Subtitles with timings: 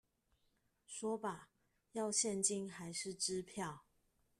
[0.87, 1.51] 說吧，
[1.91, 3.83] 要現金還是支票？